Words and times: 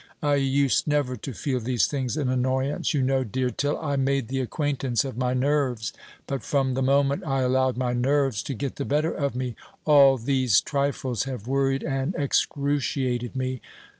I 0.23 0.33
used 0.37 0.87
never 0.87 1.15
to 1.17 1.31
feel 1.31 1.59
these 1.59 1.85
things 1.85 2.17
an 2.17 2.27
annoyance, 2.27 2.91
you 2.91 3.03
know, 3.03 3.23
dear, 3.23 3.51
till 3.51 3.77
I 3.77 3.97
made 3.97 4.29
the 4.29 4.39
acquaintance 4.39 5.05
of 5.05 5.15
my 5.15 5.35
nerves; 5.35 5.93
but 6.25 6.41
from 6.41 6.73
the 6.73 6.81
moment 6.81 7.23
I 7.23 7.41
allowed 7.41 7.77
my 7.77 7.93
nerves 7.93 8.41
to 8.45 8.55
get 8.55 8.77
the 8.77 8.83
better 8.85 9.13
of 9.13 9.35
me, 9.35 9.55
all 9.85 10.17
these 10.17 10.59
trifles 10.59 11.25
have 11.25 11.45
worried 11.45 11.83
and 11.83 12.15
excruciated 12.15 13.35
me. 13.35 13.61